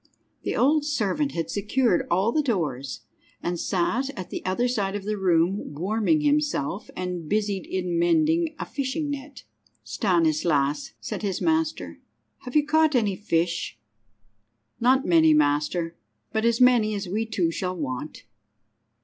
[0.41, 3.01] The old servant had secured all the doors,
[3.43, 8.55] and sat at the other side of the room warming himself, and busied in mending
[8.57, 9.43] a fishing net.
[9.83, 11.99] "Stanislas," said his master,
[12.39, 13.77] "have you caught any fish?"
[14.79, 15.95] "Not many, master,
[16.33, 18.23] but as many as we two shall want."